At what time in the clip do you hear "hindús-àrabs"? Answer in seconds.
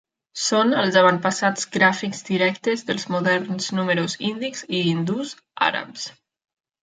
4.87-6.07